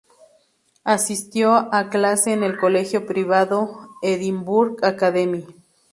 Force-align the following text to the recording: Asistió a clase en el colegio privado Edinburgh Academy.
Asistió 0.83 1.71
a 1.71 1.91
clase 1.91 2.33
en 2.33 2.41
el 2.41 2.57
colegio 2.57 3.05
privado 3.05 3.89
Edinburgh 4.01 4.83
Academy. 4.83 5.45